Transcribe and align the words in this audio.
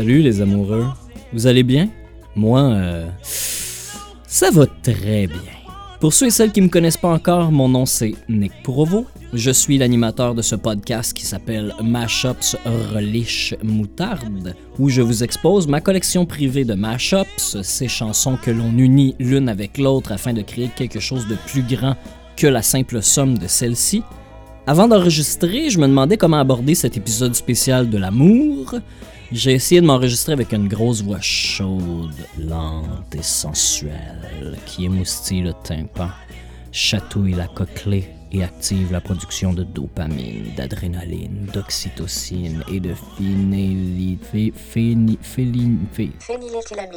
Salut 0.00 0.22
les 0.22 0.40
amoureux. 0.40 0.86
Vous 1.30 1.46
allez 1.46 1.62
bien? 1.62 1.90
Moi, 2.34 2.62
euh, 2.62 3.06
ça 3.22 4.50
va 4.50 4.64
très 4.66 5.26
bien. 5.26 5.52
Pour 6.00 6.14
ceux 6.14 6.28
et 6.28 6.30
celles 6.30 6.52
qui 6.52 6.62
ne 6.62 6.68
me 6.68 6.70
connaissent 6.70 6.96
pas 6.96 7.12
encore, 7.12 7.52
mon 7.52 7.68
nom 7.68 7.84
c'est 7.84 8.14
Nick 8.26 8.62
Provo. 8.62 9.04
Je 9.34 9.50
suis 9.50 9.76
l'animateur 9.76 10.34
de 10.34 10.40
ce 10.40 10.54
podcast 10.54 11.12
qui 11.12 11.26
s'appelle 11.26 11.74
Mashups 11.82 12.56
Reliche 12.94 13.54
Moutarde, 13.62 14.54
où 14.78 14.88
je 14.88 15.02
vous 15.02 15.22
expose 15.22 15.68
ma 15.68 15.82
collection 15.82 16.24
privée 16.24 16.64
de 16.64 16.72
mashups, 16.72 17.58
ces 17.60 17.88
chansons 17.88 18.38
que 18.42 18.50
l'on 18.50 18.72
unit 18.78 19.14
l'une 19.18 19.50
avec 19.50 19.76
l'autre 19.76 20.12
afin 20.12 20.32
de 20.32 20.40
créer 20.40 20.70
quelque 20.74 20.98
chose 20.98 21.28
de 21.28 21.36
plus 21.46 21.62
grand 21.62 21.94
que 22.38 22.46
la 22.46 22.62
simple 22.62 23.02
somme 23.02 23.36
de 23.36 23.46
celles-ci. 23.46 24.02
Avant 24.66 24.88
d'enregistrer, 24.88 25.68
je 25.68 25.78
me 25.78 25.86
demandais 25.86 26.16
comment 26.16 26.38
aborder 26.38 26.74
cet 26.74 26.96
épisode 26.96 27.34
spécial 27.34 27.90
de 27.90 27.98
l'amour. 27.98 28.76
J'ai 29.32 29.52
essayé 29.52 29.80
de 29.80 29.86
m'enregistrer 29.86 30.32
avec 30.32 30.52
une 30.52 30.66
grosse 30.66 31.02
voix 31.02 31.20
chaude, 31.20 32.16
lente 32.36 33.14
et 33.14 33.22
sensuelle 33.22 34.58
qui 34.66 34.86
émoustille 34.86 35.42
le 35.42 35.52
tympan, 35.62 36.08
chatouille 36.72 37.34
la 37.34 37.46
cochlée 37.46 38.08
et 38.32 38.42
active 38.42 38.90
la 38.90 39.00
production 39.00 39.52
de 39.52 39.62
dopamine, 39.62 40.52
d'adrénaline, 40.56 41.46
d'oxytocine 41.52 42.64
et 42.72 42.80
de 42.80 42.92
phényléthylamine. 43.14 45.86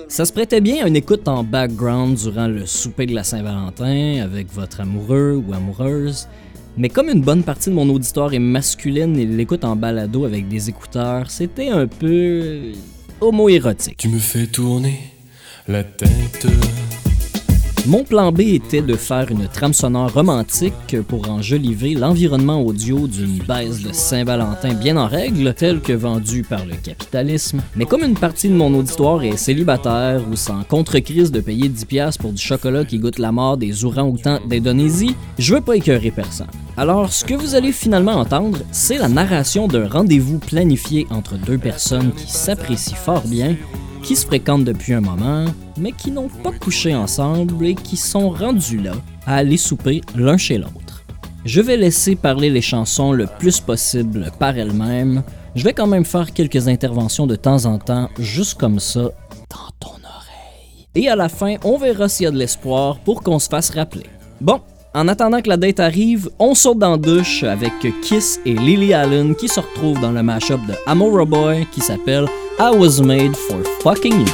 Ça 0.07 0.25
se 0.25 0.33
prêtait 0.33 0.61
bien 0.61 0.85
à 0.85 0.87
une 0.87 0.95
écoute 0.95 1.27
en 1.27 1.43
background 1.43 2.17
durant 2.17 2.47
le 2.47 2.65
souper 2.65 3.05
de 3.05 3.13
la 3.13 3.23
Saint-Valentin 3.23 4.23
avec 4.23 4.51
votre 4.51 4.81
amoureux 4.81 5.35
ou 5.35 5.53
amoureuse. 5.53 6.27
Mais 6.75 6.89
comme 6.89 7.09
une 7.09 7.21
bonne 7.21 7.43
partie 7.43 7.69
de 7.69 7.75
mon 7.75 7.87
auditoire 7.89 8.33
est 8.33 8.39
masculine 8.39 9.17
et 9.19 9.25
l'écoute 9.25 9.63
en 9.63 9.75
balado 9.75 10.25
avec 10.25 10.47
des 10.47 10.69
écouteurs, 10.69 11.29
c'était 11.29 11.69
un 11.69 11.85
peu 11.85 12.71
homo-érotique. 13.21 13.97
Tu 13.97 14.09
me 14.09 14.17
fais 14.17 14.47
tourner 14.47 14.99
la 15.67 15.83
tête. 15.83 16.47
Mon 17.85 18.05
plan 18.05 18.31
B 18.31 18.39
était 18.39 18.81
de 18.81 18.95
faire 18.95 19.29
une 19.29 19.45
trame 19.49 19.73
sonore 19.73 20.13
romantique 20.13 21.01
pour 21.05 21.29
enjoliver 21.29 21.95
l'environnement 21.95 22.61
audio 22.61 23.07
d'une 23.07 23.39
baisse 23.39 23.81
de 23.81 23.91
Saint-Valentin 23.91 24.73
bien 24.73 24.95
en 24.95 25.05
règle, 25.05 25.53
telle 25.53 25.81
que 25.81 25.91
vendue 25.91 26.43
par 26.43 26.65
le 26.65 26.75
capitalisme. 26.75 27.61
Mais 27.75 27.83
comme 27.83 28.03
une 28.03 28.13
partie 28.13 28.47
de 28.47 28.53
mon 28.53 28.73
auditoire 28.73 29.21
est 29.25 29.35
célibataire 29.35 30.21
ou 30.31 30.37
sans 30.37 30.63
contre-crise 30.63 31.29
de 31.29 31.41
payer 31.41 31.67
10$ 31.67 32.17
pour 32.17 32.31
du 32.31 32.41
chocolat 32.41 32.85
qui 32.85 32.99
goûte 32.99 33.19
la 33.19 33.33
mort 33.33 33.57
des 33.57 33.83
ourang-outans 33.83 34.39
d'Indonésie, 34.47 35.17
je 35.37 35.55
veux 35.55 35.61
pas 35.61 35.75
écœurer 35.75 36.11
personne. 36.11 36.47
Alors, 36.77 37.11
ce 37.11 37.25
que 37.25 37.33
vous 37.33 37.53
allez 37.53 37.73
finalement 37.73 38.13
entendre, 38.13 38.59
c'est 38.71 38.97
la 38.97 39.09
narration 39.09 39.67
d'un 39.67 39.89
rendez-vous 39.89 40.39
planifié 40.39 41.05
entre 41.09 41.35
deux 41.35 41.57
personnes 41.57 42.13
qui 42.13 42.31
s'apprécient 42.31 42.95
fort 42.95 43.27
bien 43.27 43.57
qui 44.03 44.15
se 44.15 44.25
fréquentent 44.25 44.65
depuis 44.65 44.93
un 44.93 45.01
moment, 45.01 45.45
mais 45.77 45.91
qui 45.91 46.11
n'ont 46.11 46.29
pas 46.29 46.51
couché 46.51 46.95
ensemble 46.95 47.65
et 47.65 47.75
qui 47.75 47.97
sont 47.97 48.29
rendus 48.29 48.79
là 48.79 48.93
à 49.25 49.37
aller 49.37 49.57
souper 49.57 50.01
l'un 50.15 50.37
chez 50.37 50.57
l'autre. 50.57 51.03
Je 51.45 51.61
vais 51.61 51.75
laisser 51.75 52.15
parler 52.15 52.49
les 52.49 52.61
chansons 52.61 53.11
le 53.11 53.27
plus 53.27 53.59
possible 53.59 54.31
par 54.39 54.57
elles-mêmes. 54.57 55.23
Je 55.55 55.63
vais 55.63 55.73
quand 55.73 55.87
même 55.87 56.05
faire 56.05 56.31
quelques 56.31 56.67
interventions 56.67 57.27
de 57.27 57.35
temps 57.35 57.65
en 57.65 57.79
temps, 57.79 58.09
juste 58.17 58.57
comme 58.57 58.79
ça, 58.79 59.01
dans 59.01 59.71
ton 59.79 59.95
oreille. 59.95 60.87
Et 60.95 61.09
à 61.09 61.15
la 61.15 61.27
fin, 61.27 61.55
on 61.63 61.77
verra 61.77 62.07
s'il 62.07 62.23
y 62.23 62.27
a 62.27 62.31
de 62.31 62.37
l'espoir 62.37 62.99
pour 62.99 63.21
qu'on 63.23 63.39
se 63.39 63.49
fasse 63.49 63.71
rappeler. 63.71 64.05
Bon, 64.39 64.61
en 64.93 65.07
attendant 65.07 65.41
que 65.41 65.49
la 65.49 65.57
date 65.57 65.79
arrive, 65.79 66.29
on 66.39 66.53
saute 66.53 66.79
dans 66.79 66.91
la 66.91 66.97
douche 66.97 67.43
avec 67.43 67.73
Kiss 68.01 68.39
et 68.45 68.53
Lily 68.53 68.93
Allen 68.93 69.35
qui 69.35 69.47
se 69.47 69.59
retrouvent 69.59 69.99
dans 69.99 70.11
le 70.11 70.21
mashup 70.21 70.65
de 70.67 70.73
Amora 70.85 71.25
Boy 71.25 71.67
qui 71.71 71.81
s'appelle 71.81 72.27
I 72.59 72.69
Was 72.75 73.01
Made 73.01 73.35
for 73.35 73.59
Fucking 73.81 74.19
You. 74.19 74.25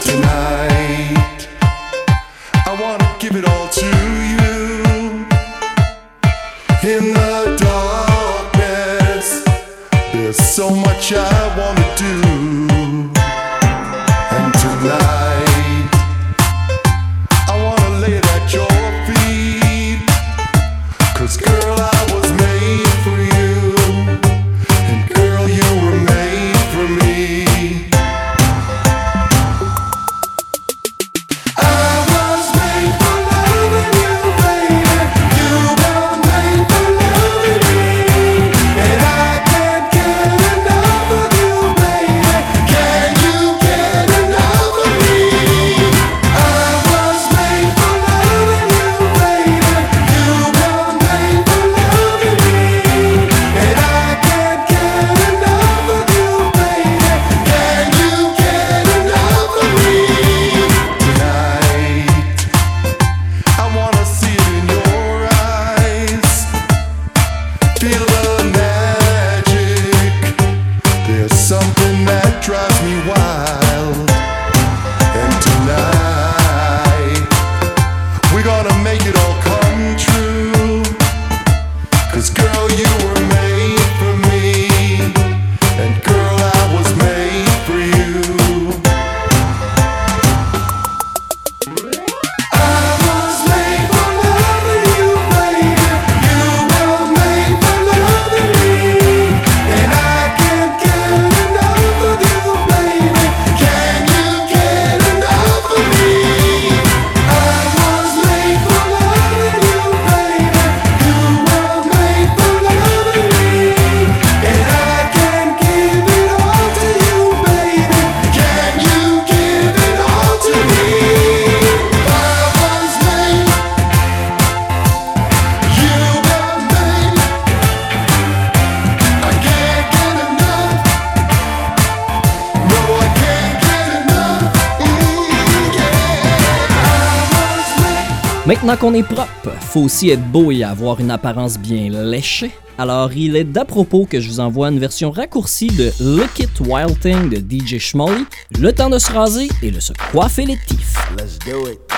Qu'on 138.78 138.94
est 138.94 139.04
propre, 139.04 139.52
faut 139.62 139.82
aussi 139.82 140.10
être 140.10 140.24
beau 140.32 140.52
et 140.52 140.64
avoir 140.64 141.00
une 141.00 141.12
apparence 141.12 141.58
bien 141.58 141.90
léchée. 142.04 142.52
Alors, 142.78 143.12
il 143.14 143.36
est 143.36 143.44
d'à 143.44 143.66
propos 143.66 144.06
que 144.06 144.20
je 144.20 144.30
vous 144.30 144.40
envoie 144.40 144.70
une 144.70 144.80
version 144.80 145.12
raccourcie 145.12 145.68
de 145.68 145.92
Look 146.00 146.40
It 146.40 146.60
Wild 146.62 147.00
Thing 147.00 147.30
de 147.30 147.38
DJ 147.38 147.78
Schmolly. 147.78 148.26
Le 148.60 148.72
temps 148.72 148.90
de 148.90 149.00
se 149.00 149.12
raser 149.12 149.50
et 149.62 149.72
de 149.72 149.80
se 149.80 149.94
coiffer 150.12 150.46
les 150.46 150.58
tifs. 150.68 150.96
Let's 151.18 151.40
do 151.40 151.70
it. 151.70 151.89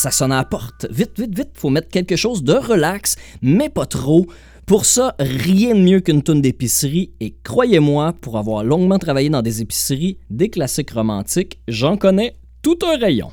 ça 0.00 0.10
sonne 0.10 0.32
à 0.32 0.36
la 0.36 0.44
porte. 0.44 0.86
Vite, 0.90 1.18
vite, 1.18 1.36
vite, 1.36 1.50
faut 1.54 1.68
mettre 1.68 1.88
quelque 1.88 2.16
chose 2.16 2.42
de 2.42 2.54
relax, 2.54 3.16
mais 3.42 3.68
pas 3.68 3.84
trop. 3.84 4.26
Pour 4.64 4.86
ça, 4.86 5.14
rien 5.18 5.74
de 5.74 5.80
mieux 5.80 6.00
qu'une 6.00 6.22
toune 6.22 6.40
d'épicerie 6.40 7.10
et 7.20 7.34
croyez-moi, 7.44 8.14
pour 8.20 8.38
avoir 8.38 8.64
longuement 8.64 8.98
travaillé 8.98 9.28
dans 9.28 9.42
des 9.42 9.60
épiceries, 9.60 10.16
des 10.30 10.48
classiques 10.48 10.92
romantiques, 10.92 11.58
j'en 11.68 11.98
connais 11.98 12.34
tout 12.62 12.78
un 12.82 12.96
rayon. 12.96 13.30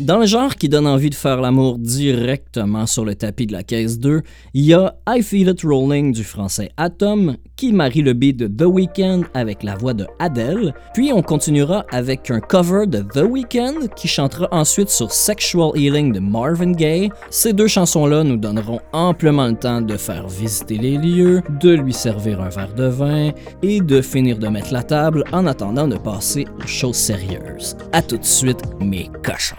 Dans 0.00 0.18
le 0.18 0.24
genre 0.24 0.56
qui 0.56 0.70
donne 0.70 0.86
envie 0.86 1.10
de 1.10 1.14
faire 1.14 1.42
l'amour 1.42 1.76
directement 1.78 2.86
sur 2.86 3.04
le 3.04 3.14
tapis 3.14 3.46
de 3.46 3.52
la 3.52 3.62
caisse 3.62 3.98
2, 3.98 4.22
il 4.54 4.64
y 4.64 4.72
a 4.72 4.94
I 5.06 5.22
Feel 5.22 5.50
It 5.50 5.60
Rolling 5.62 6.14
du 6.14 6.24
français 6.24 6.70
Atom, 6.78 7.36
qui 7.54 7.70
marie 7.74 8.00
le 8.00 8.14
beat 8.14 8.38
de 8.38 8.46
The 8.46 8.66
Weeknd 8.66 9.24
avec 9.34 9.62
la 9.62 9.76
voix 9.76 9.92
de 9.92 10.06
Adele, 10.18 10.72
puis 10.94 11.12
on 11.12 11.20
continuera 11.20 11.84
avec 11.92 12.30
un 12.30 12.40
cover 12.40 12.86
de 12.86 13.00
The 13.12 13.26
Weeknd 13.28 13.88
qui 13.94 14.08
chantera 14.08 14.48
ensuite 14.52 14.88
sur 14.88 15.12
Sexual 15.12 15.72
Healing 15.74 16.14
de 16.14 16.20
Marvin 16.20 16.72
Gaye. 16.72 17.10
Ces 17.28 17.52
deux 17.52 17.68
chansons-là 17.68 18.24
nous 18.24 18.38
donneront 18.38 18.80
amplement 18.94 19.48
le 19.48 19.56
temps 19.56 19.82
de 19.82 19.98
faire 19.98 20.26
visiter 20.28 20.78
les 20.78 20.96
lieux, 20.96 21.42
de 21.60 21.72
lui 21.72 21.92
servir 21.92 22.40
un 22.40 22.48
verre 22.48 22.74
de 22.74 22.86
vin 22.86 23.32
et 23.62 23.82
de 23.82 24.00
finir 24.00 24.38
de 24.38 24.48
mettre 24.48 24.72
la 24.72 24.82
table 24.82 25.24
en 25.32 25.46
attendant 25.46 25.86
de 25.86 25.98
passer 25.98 26.46
aux 26.56 26.66
choses 26.66 26.96
sérieuses. 26.96 27.76
À 27.92 28.00
tout 28.00 28.16
de 28.16 28.24
suite, 28.24 28.62
mes 28.80 29.10
cochons. 29.22 29.56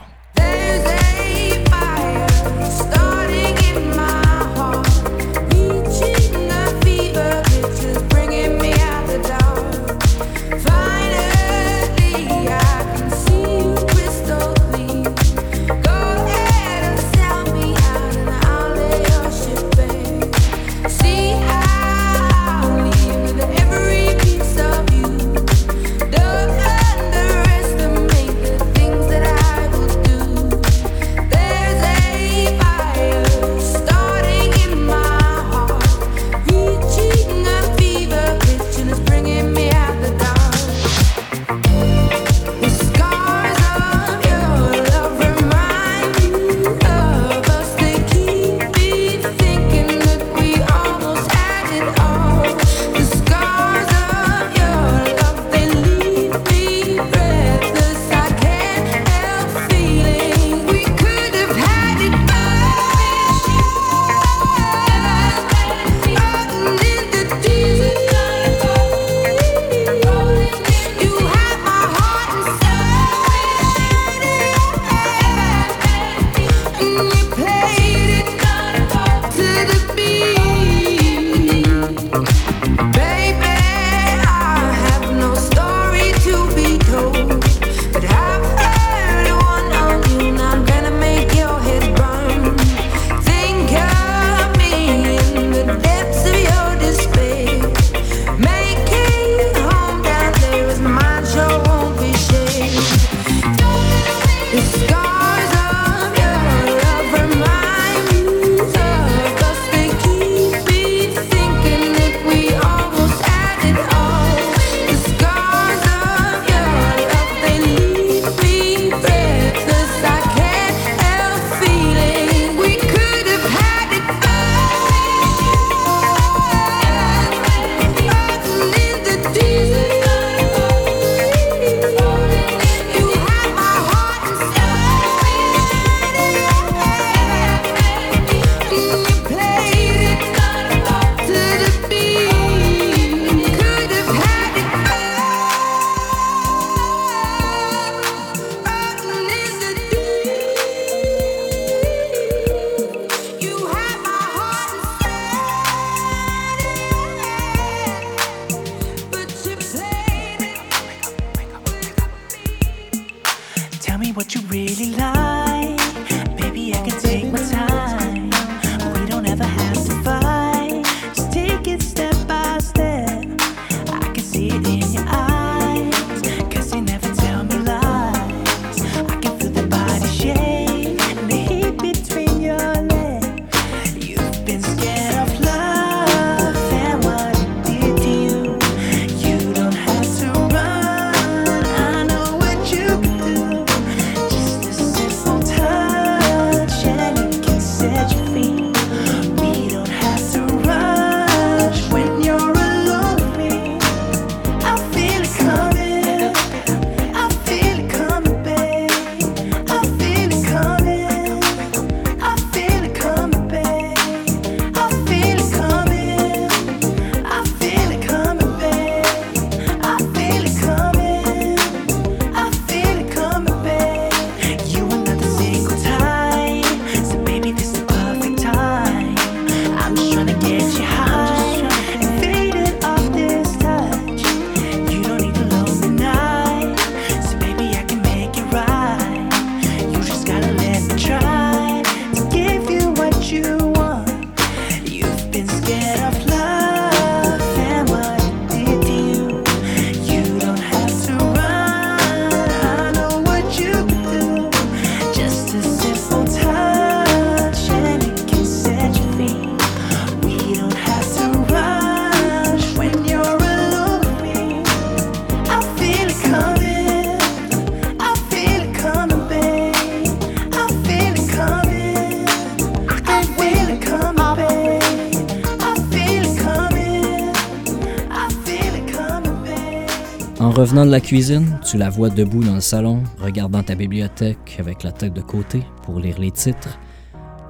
Revenant 280.62 280.86
de 280.86 280.92
la 280.92 281.00
cuisine, 281.00 281.58
tu 281.66 281.76
la 281.80 281.90
vois 281.90 282.12
debout 282.12 282.44
dans 282.44 282.54
le 282.54 282.62
salon, 282.62 283.02
regardant 283.18 283.64
ta 283.64 283.74
bibliothèque 283.74 284.58
avec 284.60 284.84
la 284.84 284.92
tête 284.92 285.12
de 285.12 285.22
côté 285.22 285.64
pour 285.82 286.00
lire 286.00 286.20
les 286.20 286.30
titres. 286.30 286.78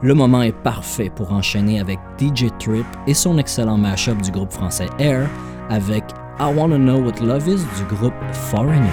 Le 0.01 0.13
moment 0.13 0.41
est 0.43 0.55
parfait 0.55 1.11
pour 1.13 1.33
enchaîner 1.33 1.81
avec 1.81 1.99
DJ 2.17 2.45
Trip 2.57 2.85
et 3.07 3.13
son 3.13 3.37
excellent 3.37 3.77
mashup 3.77 4.21
du 4.21 4.31
groupe 4.31 4.53
français 4.53 4.87
Air 4.97 5.29
avec 5.69 6.05
I 6.39 6.53
Wanna 6.55 6.77
Know 6.77 7.01
What 7.03 7.19
Love 7.21 7.49
Is 7.49 7.65
du 7.77 7.83
groupe 7.93 8.13
Foreigner. 8.31 8.87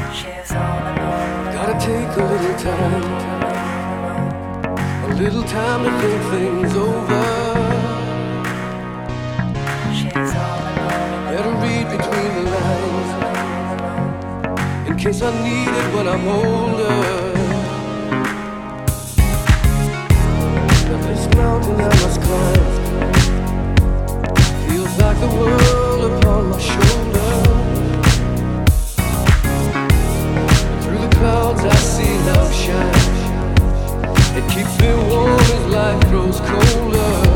Case 15.09 15.23
I 15.23 15.31
need 15.43 15.69
it 15.81 15.95
when 15.95 16.07
I'm 16.07 16.29
older. 16.29 16.97
Now 20.89 21.01
this 21.07 21.25
mountain 21.35 21.81
I 21.81 21.93
must 22.03 22.21
climb 22.27 22.67
feels 24.67 24.93
like 25.03 25.19
the 25.25 25.31
world 25.39 26.03
upon 26.13 26.51
my 26.51 26.59
shoulder. 26.73 27.31
Through 30.83 31.01
the 31.05 31.11
clouds 31.17 31.63
I 31.65 31.77
see 31.77 32.15
love 32.31 32.53
shine. 32.63 33.07
It 34.39 34.45
keeps 34.53 34.75
me 34.81 34.91
warm 35.09 35.41
as 35.57 35.67
life 35.67 36.03
grows 36.11 36.41
colder. 36.41 37.28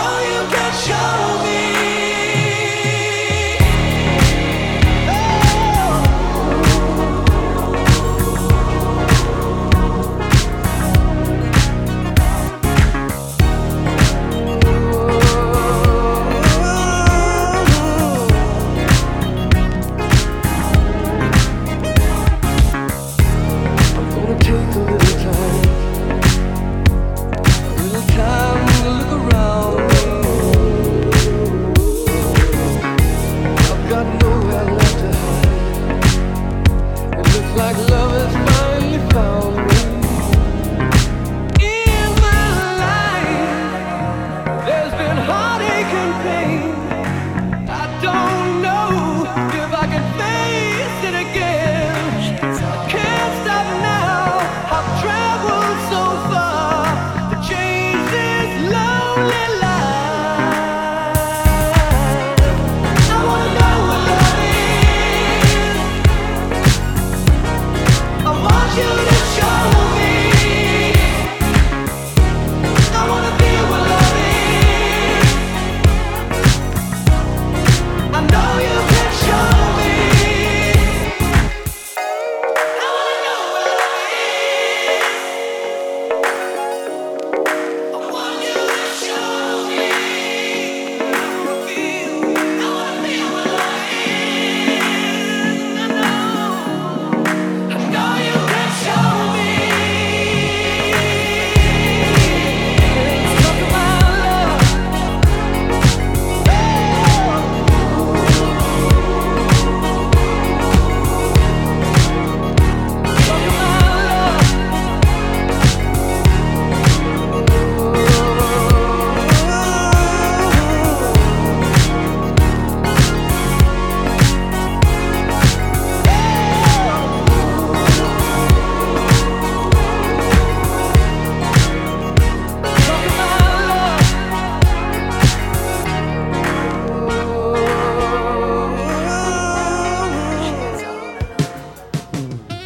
Know 0.00 0.18
you 0.20 0.29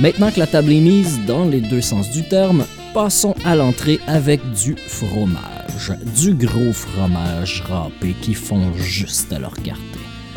Maintenant 0.04 0.30
que 0.30 0.38
la 0.38 0.46
table 0.46 0.70
est 0.70 0.80
mise 0.80 1.18
dans 1.26 1.46
les 1.46 1.62
deux 1.62 1.80
sens 1.80 2.10
du 2.10 2.28
terme, 2.28 2.66
passons 2.92 3.34
à 3.42 3.56
l'entrée 3.56 3.98
avec 4.06 4.38
du 4.52 4.76
fromage. 4.76 5.94
Du 6.14 6.34
gros 6.34 6.74
fromage 6.74 7.62
râpé 7.66 8.14
qui 8.20 8.34
font 8.34 8.70
juste 8.74 9.32
à 9.32 9.38
leur 9.38 9.52
regarder. 9.52 9.80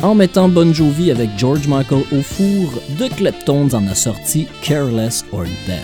En 0.02 0.16
mettant 0.16 0.48
Bon 0.48 0.74
Jovi 0.74 1.12
avec 1.12 1.32
George 1.38 1.68
Michael 1.68 2.04
au 2.14 2.22
four, 2.22 2.82
The 2.98 3.14
Kleptones 3.18 3.76
en 3.76 3.86
a 3.88 3.94
sorti 3.94 4.48
Careless 4.62 5.26
or 5.34 5.44
Dead. 5.44 5.82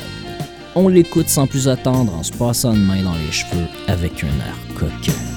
On 0.76 0.88
l'écoute 0.88 1.28
sans 1.28 1.46
plus 1.46 1.67
attendre 1.67 2.15
en 2.15 2.24
se 2.24 2.32
passant 2.32 2.74
une 2.74 2.86
main 2.86 3.04
dans 3.04 3.15
les 3.15 3.34
cheveux 3.34 3.67
avec 3.89 4.24
un 4.24 4.28
air 4.28 4.80
coquin. 4.80 5.33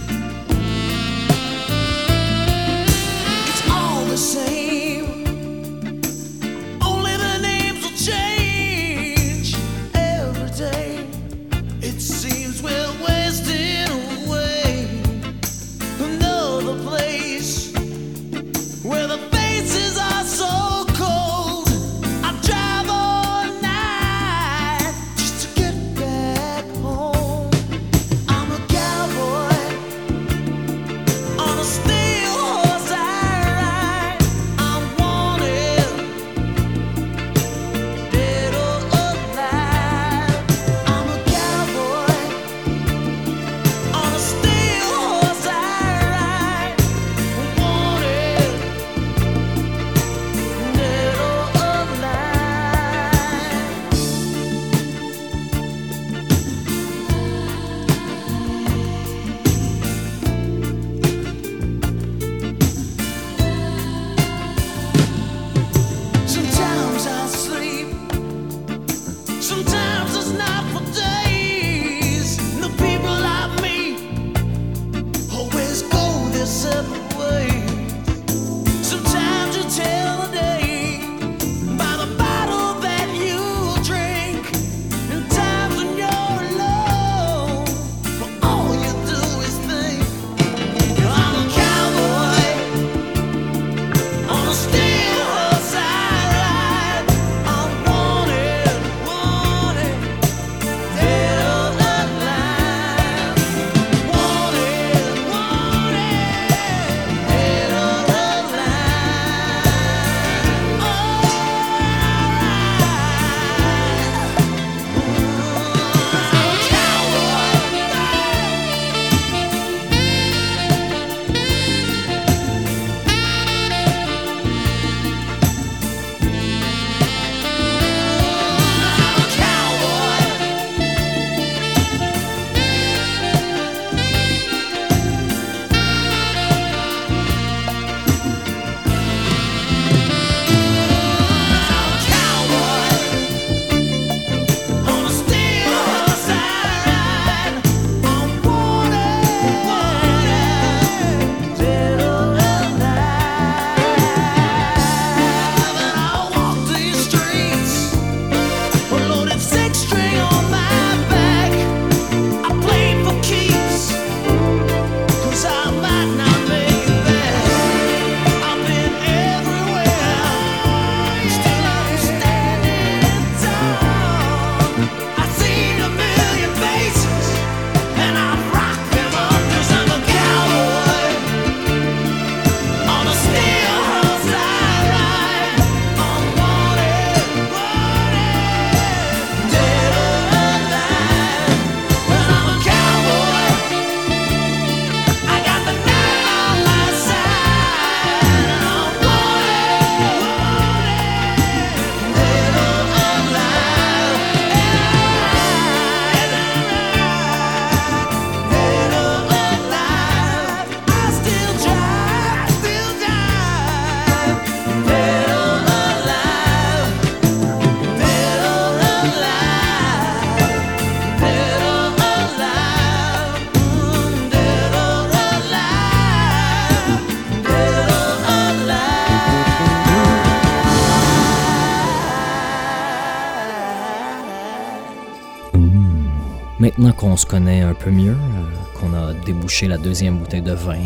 Qu'on 237.16 237.20
se 237.22 237.26
connaît 237.26 237.62
un 237.62 237.72
peu 237.72 237.90
mieux, 237.90 238.12
euh, 238.12 238.78
qu'on 238.78 238.92
a 238.92 239.14
débouché 239.24 239.68
la 239.68 239.78
deuxième 239.78 240.18
bouteille 240.18 240.42
de 240.42 240.52
vin, 240.52 240.82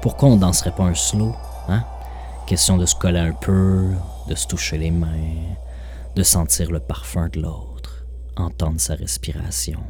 pourquoi 0.00 0.30
on 0.30 0.36
danserait 0.36 0.74
pas 0.74 0.84
un 0.84 0.94
slow, 0.94 1.34
hein? 1.68 1.84
Question 2.46 2.78
de 2.78 2.86
se 2.86 2.94
coller 2.94 3.18
un 3.18 3.32
peu, 3.32 3.88
de 4.26 4.34
se 4.34 4.46
toucher 4.46 4.78
les 4.78 4.90
mains, 4.90 5.36
de 6.16 6.22
sentir 6.22 6.70
le 6.70 6.80
parfum 6.80 7.28
de 7.28 7.42
l'autre, 7.42 8.06
entendre 8.38 8.80
sa 8.80 8.94
respiration, 8.94 9.80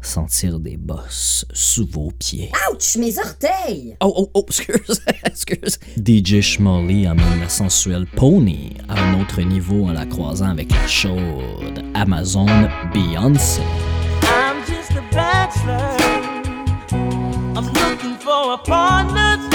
sentir 0.00 0.58
des 0.58 0.78
bosses 0.78 1.44
sous 1.52 1.86
vos 1.86 2.10
pieds. 2.18 2.50
Ouch, 2.72 2.96
mes 2.96 3.18
orteils! 3.18 3.98
Oh, 4.00 4.14
oh, 4.16 4.30
oh, 4.32 4.44
excuse, 4.48 5.02
excuse. 5.26 5.78
DJ 5.98 6.40
Schmolly 6.40 7.06
amène 7.06 7.40
la 7.40 7.50
sensuelle 7.50 8.06
Pony 8.06 8.78
à 8.88 9.02
un 9.02 9.20
autre 9.20 9.42
niveau 9.42 9.84
en 9.84 9.92
la 9.92 10.06
croisant 10.06 10.48
avec 10.48 10.70
la 10.70 10.86
chaude 10.86 11.84
Amazon 11.92 12.46
Beyoncé. 12.94 13.60
I'm 17.56 17.66
looking 17.72 18.16
for 18.16 18.54
a 18.54 18.58
partner. 18.58 19.53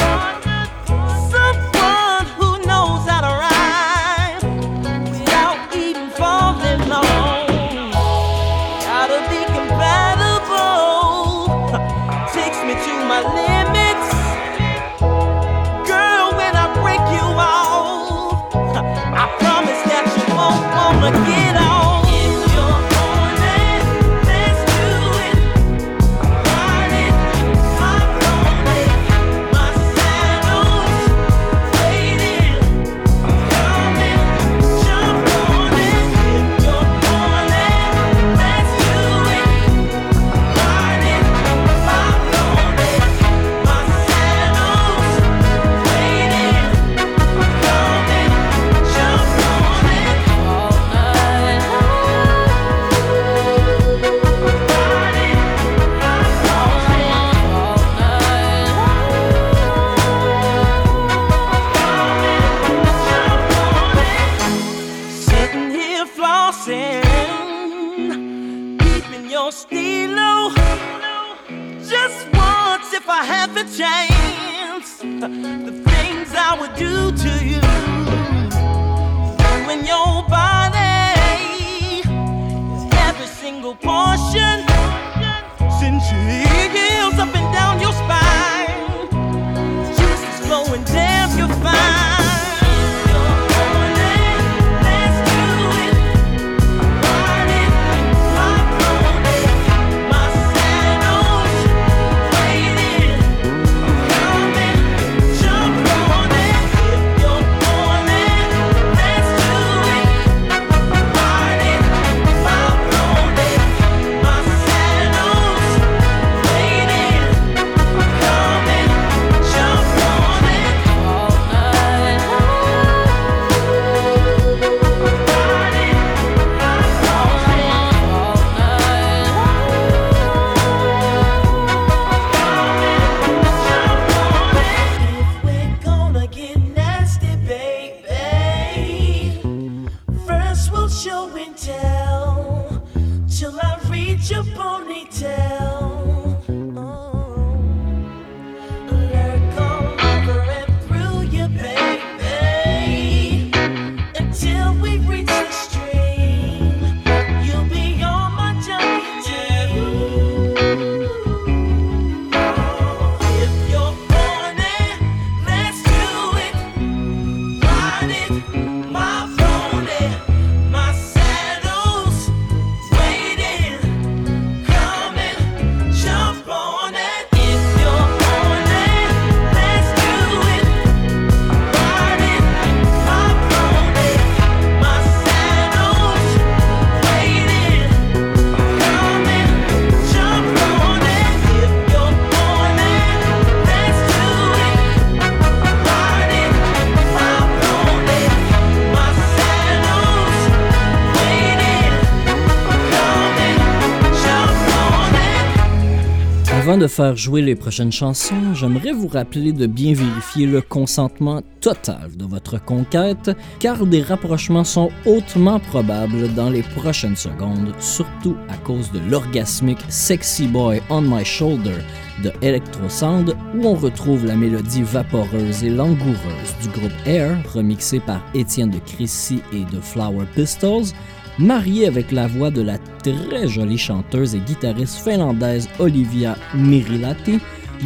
De 206.79 206.87
faire 206.87 207.17
jouer 207.17 207.41
les 207.41 207.55
prochaines 207.55 207.91
chansons, 207.91 208.53
j'aimerais 208.53 208.93
vous 208.93 209.09
rappeler 209.09 209.51
de 209.51 209.67
bien 209.67 209.93
vérifier 209.93 210.45
le 210.45 210.61
consentement 210.61 211.41
total 211.59 212.15
de 212.15 212.23
votre 212.23 212.63
conquête, 212.63 213.31
car 213.59 213.85
des 213.85 214.01
rapprochements 214.01 214.63
sont 214.63 214.89
hautement 215.05 215.59
probables 215.59 216.33
dans 216.35 216.49
les 216.49 216.63
prochaines 216.63 217.17
secondes, 217.17 217.73
surtout 217.79 218.37
à 218.47 218.55
cause 218.55 218.91
de 218.93 218.99
l'orgasmique 219.09 219.83
Sexy 219.89 220.47
Boy 220.47 220.81
on 220.89 221.01
My 221.01 221.25
Shoulder 221.25 221.79
de 222.23 222.31
Electrosound, 222.41 223.35
où 223.55 223.67
on 223.67 223.75
retrouve 223.75 224.25
la 224.25 224.35
mélodie 224.35 224.83
vaporeuse 224.83 225.63
et 225.63 225.69
langoureuse 225.69 226.55
du 226.61 226.69
groupe 226.69 226.91
Air, 227.05 227.37
remixée 227.53 227.99
par 227.99 228.21
Étienne 228.33 228.71
de 228.71 228.79
Crécy 228.79 229.41
et 229.51 229.65
de 229.75 229.81
Flower 229.81 230.25
Pistols, 230.33 230.93
marié 231.39 231.87
avec 231.87 232.11
la 232.11 232.27
voix 232.27 232.51
de 232.51 232.61
la 232.61 232.77
très 232.77 233.47
jolie 233.47 233.77
chanteuse 233.77 234.35
et 234.35 234.39
guitariste 234.39 234.99
finlandaise 234.99 235.69
Olivia 235.79 236.35
Mirilati 236.53 237.39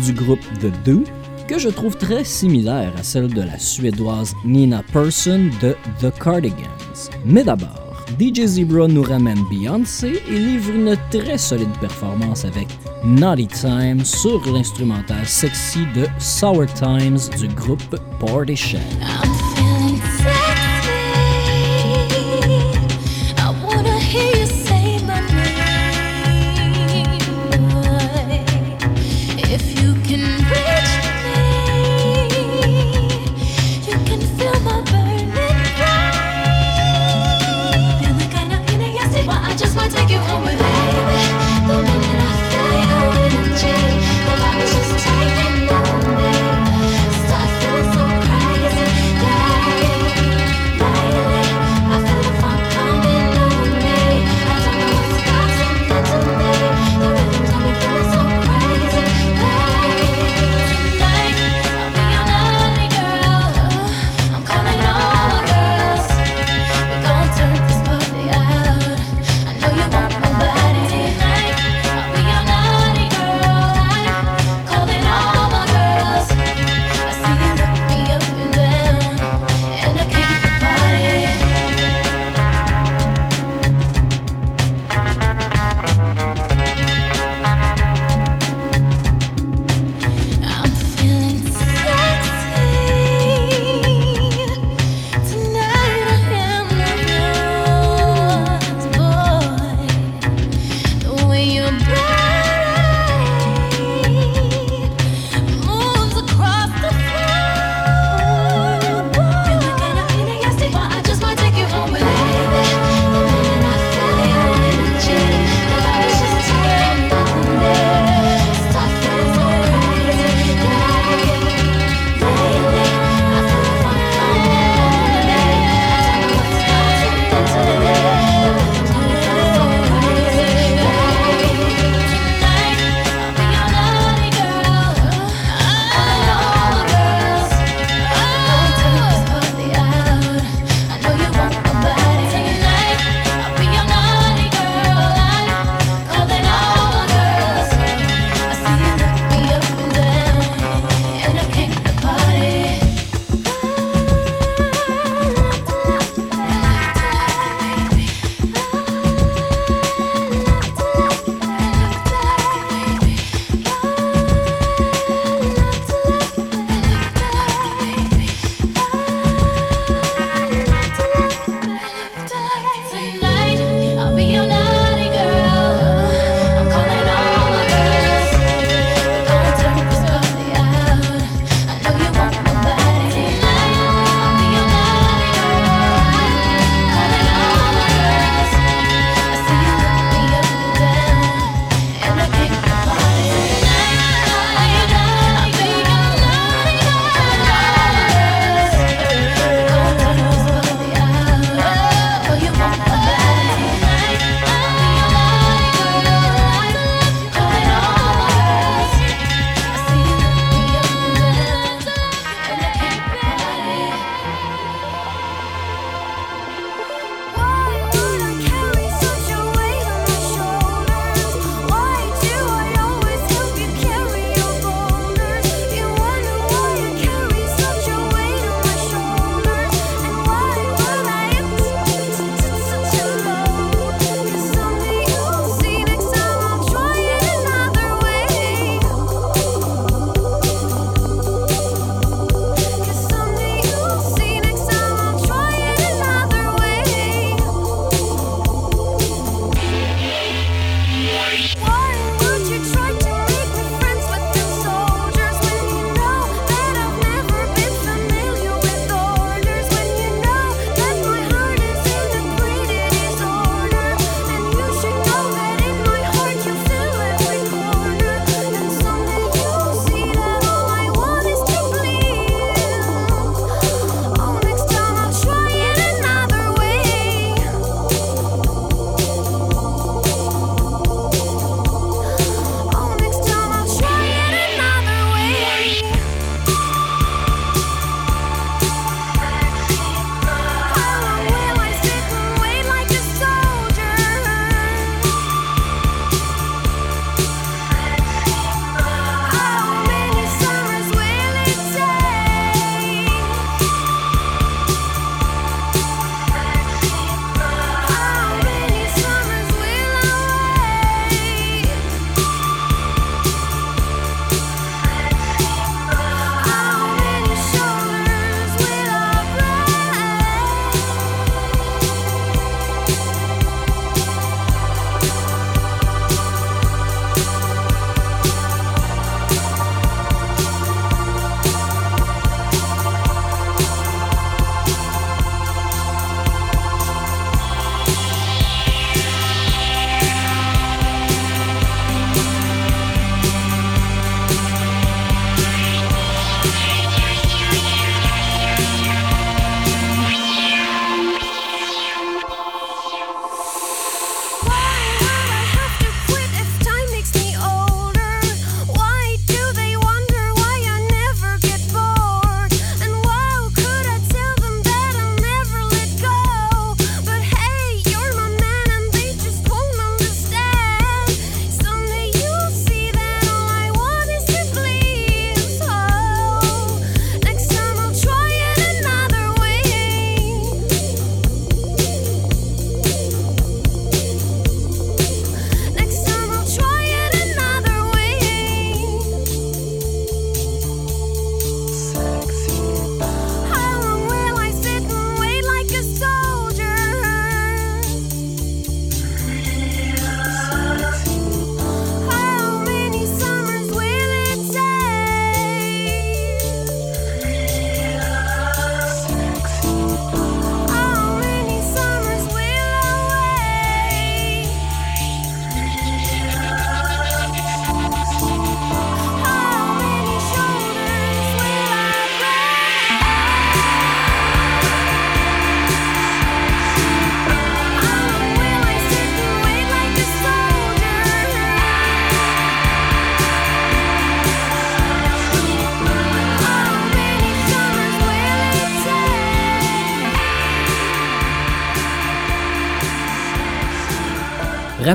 du 0.04 0.14
groupe 0.14 0.42
The 0.60 0.72
Do, 0.84 1.04
que 1.48 1.60
je 1.60 1.70
trouve 1.70 1.96
très 1.96 2.24
similaire 2.24 2.92
à 2.98 3.04
celle 3.04 3.32
de 3.32 3.42
la 3.42 3.60
suédoise 3.60 4.34
Nina 4.44 4.84
Persson 4.92 5.50
de 5.62 5.76
The 6.02 6.12
Cardigans. 6.20 7.12
Mais 7.26 7.44
d'abord, 7.44 8.06
DJ 8.20 8.46
Zebra 8.46 8.88
nous 8.88 9.04
ramène 9.04 9.40
Beyoncé 9.50 10.22
et 10.28 10.40
livre 10.40 10.72
une 10.74 10.98
très 11.12 11.38
solide 11.38 11.76
performance 11.80 12.46
avec 12.46 12.68
Naughty 13.04 13.48
Time 13.48 14.04
sur 14.04 14.42
l'instrumental 14.52 15.26
sexy 15.26 15.80
de 15.96 16.08
Sour 16.20 16.66
Times 16.74 17.20
du 17.40 17.48
groupe 17.50 17.98
Party 18.20 18.78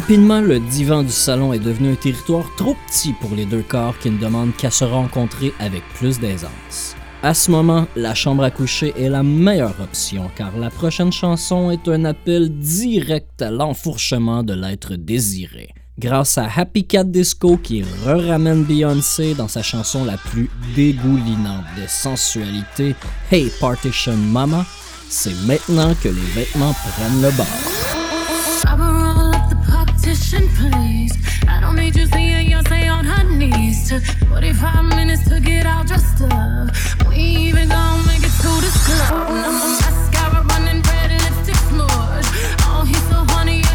Rapidement, 0.00 0.40
le 0.40 0.61
divan 0.61 1.02
du 1.02 1.11
salon 1.11 1.52
est 1.52 1.58
devenu 1.58 1.90
un 1.90 1.96
territoire 1.96 2.48
trop 2.56 2.76
petit 2.87 3.12
pour 3.14 3.34
les 3.34 3.46
deux 3.46 3.64
corps 3.64 3.98
qui 3.98 4.11
ne 4.11 4.18
demandent 4.18 4.54
qu'à 4.54 4.70
se 4.70 4.84
rencontrer 4.84 5.52
avec 5.58 5.82
plus 5.94 6.20
d'aisance. 6.20 6.94
À 7.24 7.34
ce 7.34 7.50
moment, 7.50 7.84
la 7.96 8.14
chambre 8.14 8.44
à 8.44 8.52
coucher 8.52 8.94
est 8.96 9.08
la 9.08 9.24
meilleure 9.24 9.74
option 9.82 10.30
car 10.37 10.56
la 10.56 10.70
prochaine 10.70 11.11
chanson 11.11 11.72
est 11.72 11.88
un 11.88 12.04
appel 12.04 12.48
direct 12.61 13.42
à 13.42 13.50
l'enfourchement 13.50 14.44
de 14.44 14.54
l'être 14.54 14.94
désiré. 14.94 15.70
Grâce 15.98 16.38
à 16.38 16.46
Happy 16.54 16.87
Cat 16.87 17.02
Disco 17.02 17.56
qui 17.56 17.82
re-ramène 17.82 18.62
Beyoncé 18.62 19.34
dans 19.34 19.48
sa 19.48 19.64
chanson 19.64 20.04
la 20.04 20.16
plus 20.16 20.48
dégoulinante 20.76 21.64
de 21.76 21.88
sensualité, 21.88 22.94
Hey 23.32 23.50
Partition 23.58 24.16
Mama, 24.16 24.64
c'est 25.08 25.34
maintenant 25.44 25.92
que 26.00 26.08
les 26.08 26.30
vêtements 26.37 26.72
prennent 26.72 27.20
le 27.20 27.37
bord. 27.37 29.08
attention, 30.19 30.48
please. 30.56 31.16
I 31.46 31.60
don't 31.60 31.77
need 31.77 31.96
you 31.96 32.06
seeing 32.06 32.50
your 32.50 32.62
Beyonce 32.62 32.92
on 32.92 33.04
her 33.04 33.25
knees. 33.25 33.88
Took 33.88 34.02
45 34.29 34.85
minutes 34.96 35.29
to 35.29 35.40
get 35.40 35.66
all 35.66 35.85
dressed 35.85 36.23
up. 36.23 36.71
We 37.08 37.16
even 37.16 37.69
gonna 37.69 38.06
make 38.06 38.23
it 38.23 38.35
to 38.42 38.52
the 38.64 38.73
club. 38.85 39.31
My 39.31 39.48
mascara 39.81 40.44
running 40.50 40.83
red 40.83 41.10
lipstick 41.10 41.56
smudge. 41.69 42.29
Oh, 42.66 42.85
he's 42.87 43.02
so 43.08 43.25
honey. 43.35 43.67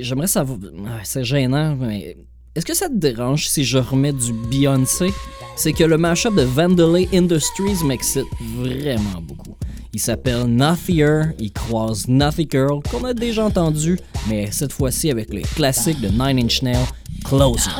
j'aimerais 0.00 0.26
savoir. 0.26 0.58
C'est 1.04 1.24
gênant, 1.24 1.76
mais. 1.76 2.16
Est-ce 2.54 2.66
que 2.66 2.74
ça 2.74 2.88
te 2.88 2.94
dérange 2.94 3.48
si 3.48 3.64
je 3.64 3.78
remets 3.78 4.12
du 4.12 4.32
Beyoncé? 4.50 5.10
C'est 5.56 5.72
que 5.72 5.84
le 5.84 5.96
mashup 5.96 6.34
de 6.34 6.42
Vandalay 6.42 7.08
Industries 7.14 7.82
m'excite 7.82 8.26
vraiment 8.58 9.22
beaucoup. 9.22 9.56
Il 9.94 10.00
s'appelle 10.00 10.44
Nothier, 10.44 11.22
il 11.38 11.52
croise 11.52 12.08
Nothy 12.08 12.46
Girl, 12.50 12.82
qu'on 12.90 13.04
a 13.04 13.14
déjà 13.14 13.46
entendu, 13.46 13.98
mais 14.28 14.50
cette 14.50 14.72
fois-ci 14.72 15.10
avec 15.10 15.32
les 15.32 15.42
classique 15.42 16.00
de 16.00 16.08
Nine 16.08 16.44
Inch 16.44 16.62
Nails, 16.62 16.86
Closer. 17.24 17.70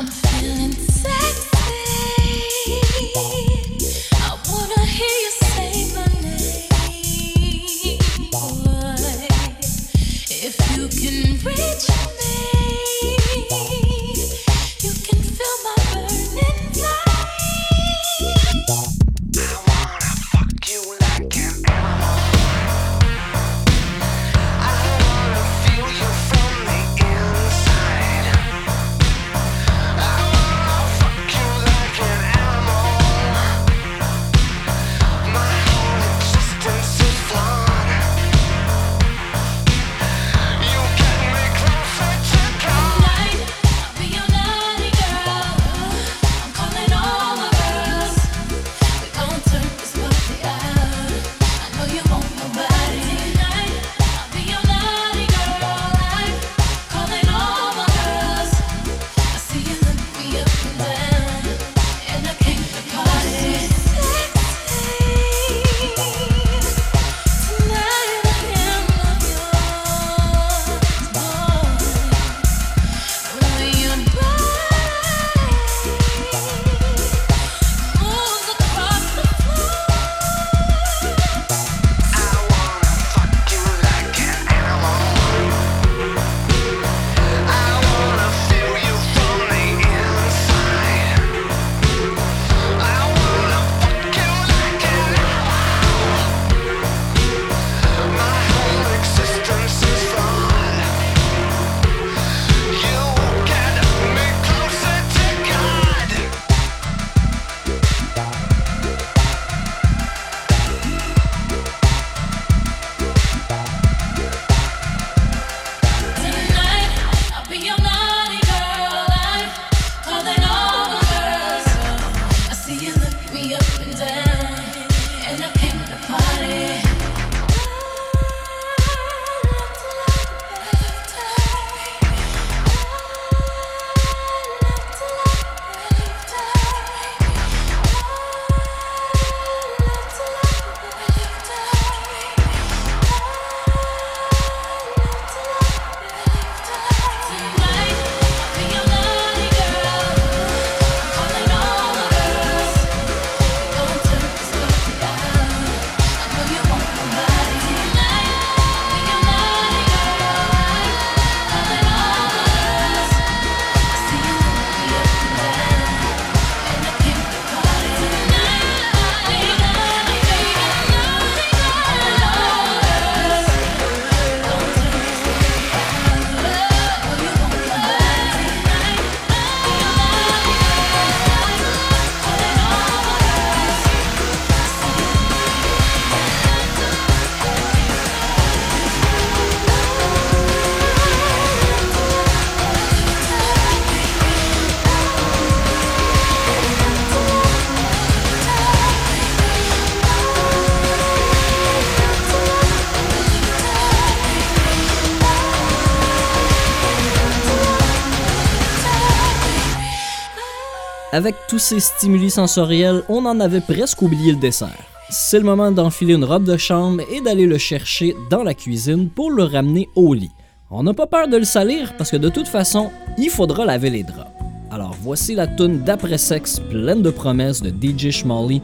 Avec 211.13 211.35
tous 211.47 211.59
ces 211.59 211.79
stimuli 211.79 212.31
sensoriels, 212.31 213.03
on 213.07 213.23
en 213.27 213.39
avait 213.39 213.61
presque 213.61 214.01
oublié 214.01 214.31
le 214.31 214.39
dessert. 214.39 214.83
C'est 215.11 215.37
le 215.37 215.45
moment 215.45 215.71
d'enfiler 215.71 216.15
une 216.15 216.23
robe 216.23 216.43
de 216.43 216.57
chambre 216.57 217.03
et 217.07 217.21
d'aller 217.21 217.45
le 217.45 217.59
chercher 217.59 218.15
dans 218.31 218.41
la 218.41 218.55
cuisine 218.55 219.11
pour 219.11 219.29
le 219.29 219.43
ramener 219.43 219.87
au 219.95 220.15
lit. 220.15 220.31
On 220.71 220.81
n'a 220.81 220.95
pas 220.95 221.05
peur 221.05 221.27
de 221.27 221.37
le 221.37 221.43
salir 221.43 221.93
parce 221.99 222.09
que 222.09 222.17
de 222.17 222.29
toute 222.29 222.47
façon, 222.47 222.89
il 223.19 223.29
faudra 223.29 223.63
laver 223.63 223.91
les 223.91 224.01
draps. 224.01 224.31
Alors 224.71 224.95
voici 225.03 225.35
la 225.35 225.45
toune 225.45 225.83
d'après-sexe 225.83 226.59
pleine 226.59 227.03
de 227.03 227.11
promesses 227.11 227.61
de 227.61 227.69
DJ 227.69 228.09
Schmally, 228.09 228.63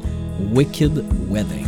Wicked 0.52 1.04
Wedding. 1.30 1.68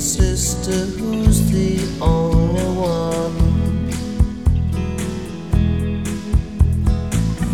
Sister, 0.00 0.86
who's 0.96 1.50
the 1.52 1.78
only 2.02 2.62
one? 2.74 3.90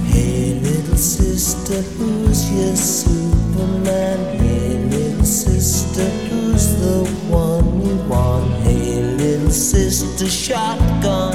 Hey, 0.07 0.61
little 0.61 0.97
sister, 0.97 1.82
who's 1.99 2.53
your 2.53 2.76
Superman? 2.76 4.36
Hey, 4.38 4.78
little 4.78 5.24
sister, 5.24 6.09
who's 6.28 6.76
the 6.76 7.05
one 7.28 7.84
you 7.84 7.97
want? 8.09 8.49
Hey, 8.62 9.03
little 9.03 9.51
sister, 9.51 10.26
shotgun. 10.26 11.34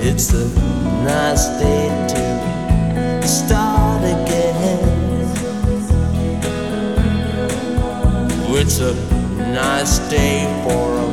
It's 0.00 0.32
a 0.32 0.48
nice 1.04 1.48
day 1.58 1.88
to 2.10 3.26
start 3.26 3.61
It's 8.64 8.78
a 8.78 8.94
nice 9.52 9.98
day 10.08 10.44
for 10.62 10.96
a 10.96 11.10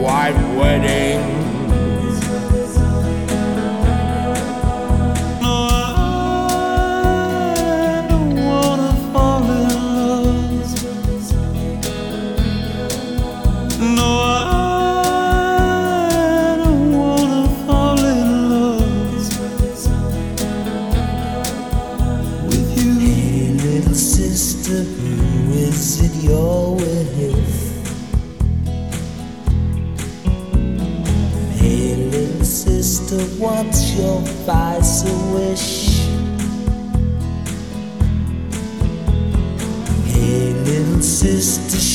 white 0.00 0.38
wedding. 0.56 1.43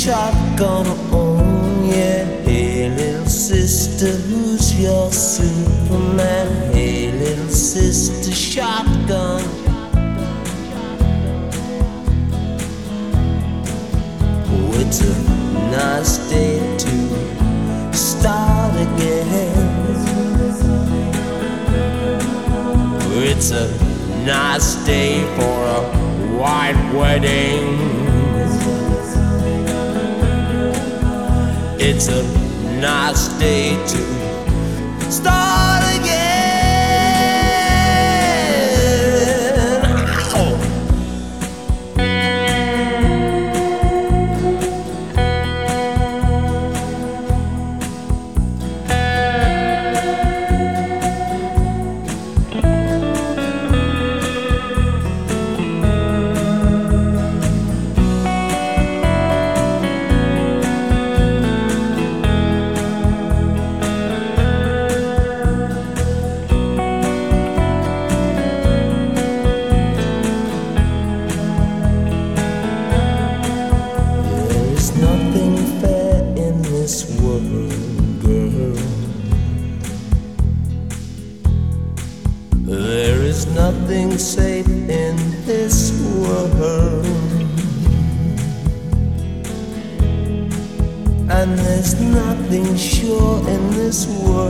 Sister, 0.09 0.15
shotgun 0.57 0.87
on, 1.13 1.85
yeah. 1.85 2.25
Hey, 2.43 2.89
little 2.89 3.25
sister, 3.27 4.07
who's 4.07 4.79
your 4.79 5.11
Superman? 5.11 6.73
Hey, 6.73 7.11
little 7.11 7.47
sister, 7.49 8.31
shotgun. 8.31 9.43
Oh, 14.51 14.81
it's 14.81 15.01
a 15.01 15.13
nice 15.69 16.17
day 16.29 16.59
to 16.77 17.93
start 17.93 18.73
again. 18.75 19.27
Oh, 23.01 23.21
it's 23.21 23.51
a 23.51 23.67
nice 24.25 24.83
day 24.85 25.23
for 25.35 25.65
a 25.65 25.81
white 26.39 26.93
wedding. 26.95 27.98
It's 31.91 32.07
a 32.07 32.21
nice 32.79 33.29
day 33.39 33.73
to 33.87 35.11
start 35.11 35.68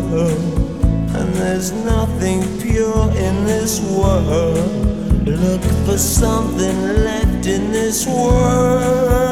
world, 0.09 0.39
and 1.15 1.33
there's 1.35 1.71
nothing 1.71 2.41
pure 2.59 3.09
in 3.11 3.45
this 3.45 3.79
world. 3.81 4.87
Look 5.27 5.61
for 5.85 5.97
something 5.97 6.77
left 7.03 7.45
in 7.45 7.71
this 7.71 8.07
world. 8.07 9.29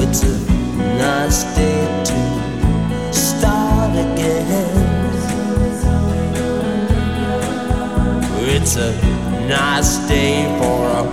It's 0.00 0.22
a 0.22 0.36
nice 0.98 1.44
day 1.56 1.80
to 2.04 3.12
start 3.12 3.92
again. 3.92 4.66
It's 8.40 8.76
a 8.76 8.92
nice 9.48 9.96
day 10.08 10.44
for 10.58 10.86
a 10.88 11.04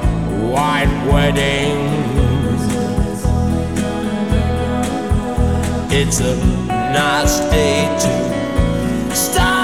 white 0.52 0.92
wedding. 1.12 1.85
it's 6.08 6.20
a 6.20 6.36
nice 6.68 7.39
day 7.49 7.88
to 7.99 9.16
stop. 9.16 9.55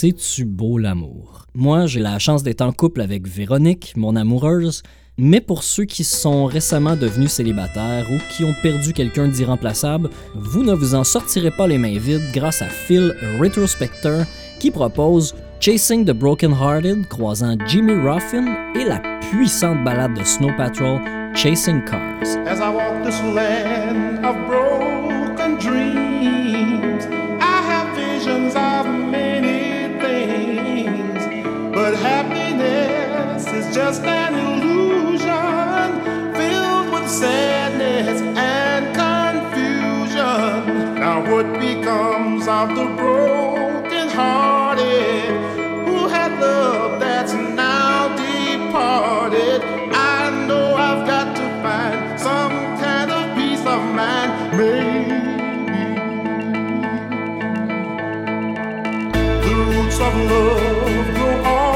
C'est-tu 0.00 0.44
beau 0.44 0.78
l'amour? 0.78 1.46
Moi, 1.56 1.86
j'ai 1.86 1.98
la 1.98 2.20
chance 2.20 2.44
d'être 2.44 2.60
en 2.60 2.70
couple 2.70 3.00
avec 3.00 3.26
Véronique, 3.26 3.94
mon 3.96 4.14
amoureuse, 4.14 4.84
mais 5.16 5.40
pour 5.40 5.64
ceux 5.64 5.86
qui 5.86 6.04
sont 6.04 6.44
récemment 6.44 6.94
devenus 6.94 7.32
célibataires 7.32 8.06
ou 8.08 8.18
qui 8.30 8.44
ont 8.44 8.54
perdu 8.62 8.92
quelqu'un 8.92 9.26
d'irremplaçable, 9.26 10.08
vous 10.36 10.62
ne 10.62 10.72
vous 10.72 10.94
en 10.94 11.02
sortirez 11.02 11.50
pas 11.50 11.66
les 11.66 11.78
mains 11.78 11.98
vides 11.98 12.30
grâce 12.32 12.62
à 12.62 12.68
Phil 12.68 13.12
Retrospector 13.40 14.22
qui 14.60 14.70
propose 14.70 15.34
Chasing 15.58 16.04
the 16.04 16.12
Broken 16.12 16.52
Hearted 16.52 17.08
croisant 17.08 17.56
Jimmy 17.66 17.94
Ruffin 17.94 18.54
et 18.76 18.84
la 18.84 19.00
puissante 19.32 19.82
ballade 19.82 20.16
de 20.16 20.22
Snow 20.22 20.54
Patrol 20.56 21.00
Chasing 21.34 21.84
Cars. 21.84 22.22
just 33.88 34.02
an 34.02 34.34
illusion 34.34 35.88
filled 36.34 36.92
with 36.92 37.08
sadness 37.08 38.20
and 38.36 38.84
confusion. 39.02 40.60
Now, 41.00 41.18
what 41.32 41.46
becomes 41.58 42.46
of 42.46 42.68
the 42.76 42.84
broken 43.00 44.08
hearted 44.10 45.30
who 45.86 46.06
had 46.06 46.38
love 46.38 47.00
that's 47.00 47.32
now 47.32 48.14
departed? 48.14 49.62
I 49.94 50.46
know 50.46 50.74
I've 50.74 51.06
got 51.06 51.34
to 51.36 51.46
find 51.62 52.20
some 52.20 52.56
kind 52.84 53.10
of 53.10 53.24
peace 53.38 53.64
of 53.74 53.82
mind. 53.98 54.30
Maybe 54.58 55.16
the 59.46 59.54
roots 59.70 59.98
of 59.98 60.14
love 60.30 61.14
grow. 61.14 61.67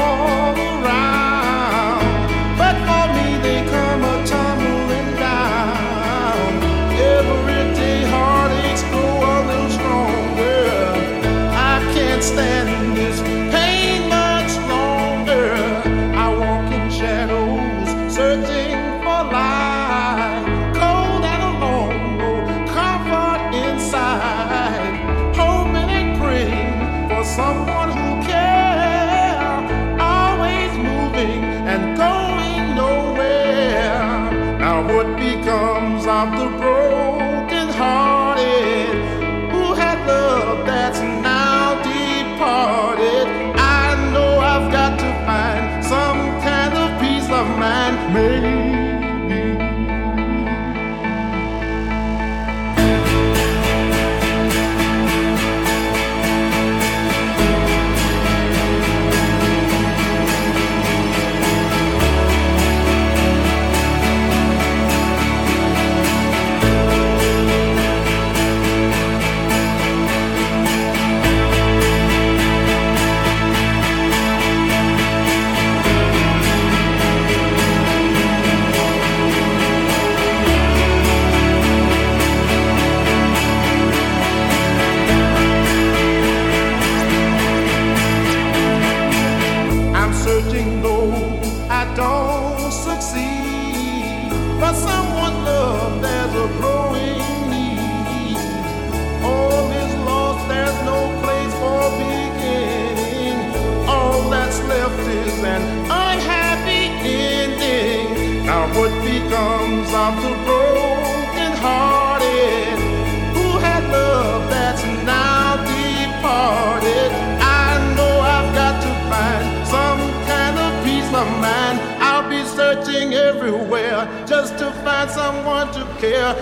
care 126.03 126.35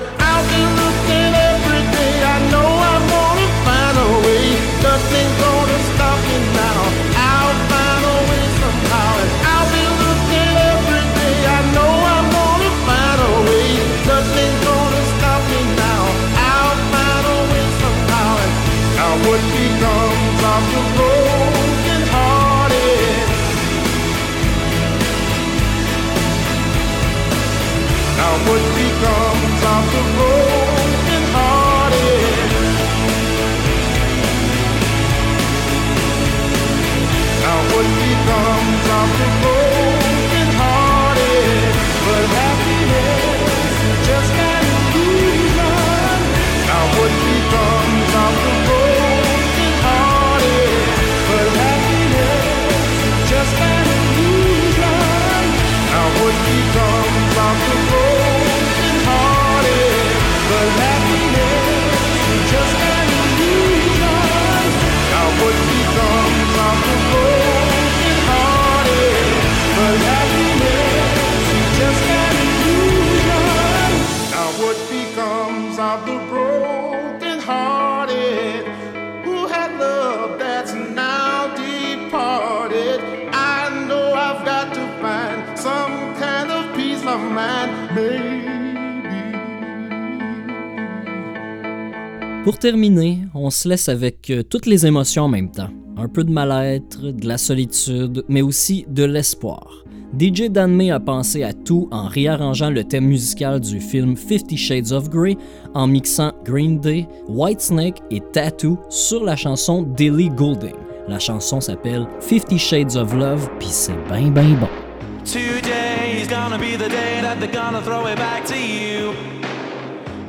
terminer, 92.61 93.17
on 93.33 93.49
se 93.49 93.67
laisse 93.67 93.89
avec 93.89 94.29
euh, 94.29 94.43
toutes 94.43 94.67
les 94.67 94.85
émotions 94.85 95.23
en 95.23 95.27
même 95.27 95.49
temps. 95.49 95.71
Un 95.97 96.07
peu 96.07 96.23
de 96.23 96.31
mal-être, 96.31 97.11
de 97.11 97.27
la 97.27 97.39
solitude, 97.39 98.23
mais 98.29 98.43
aussi 98.43 98.85
de 98.87 99.03
l'espoir. 99.03 99.83
DJ 100.17 100.43
Dan 100.43 100.71
May 100.71 100.91
a 100.91 100.99
pensé 100.99 101.41
à 101.41 101.53
tout 101.53 101.87
en 101.89 102.07
réarrangeant 102.07 102.69
le 102.69 102.83
thème 102.83 103.05
musical 103.05 103.59
du 103.59 103.79
film 103.79 104.15
Fifty 104.15 104.57
Shades 104.57 104.91
of 104.91 105.09
Grey 105.09 105.37
en 105.73 105.87
mixant 105.87 106.33
Green 106.45 106.79
Day, 106.79 107.07
Whitesnake 107.27 107.99
et 108.11 108.21
Tattoo 108.31 108.77
sur 108.89 109.23
la 109.23 109.35
chanson 109.35 109.81
Dilly 109.81 110.29
Goulding. 110.29 110.75
La 111.07 111.17
chanson 111.17 111.61
s'appelle 111.61 112.05
Fifty 112.19 112.59
Shades 112.59 112.95
of 112.95 113.15
Love, 113.15 113.49
puis 113.57 113.69
c'est 113.69 113.97
ben 114.07 114.29
ben 114.31 114.55
bon. 114.59 114.69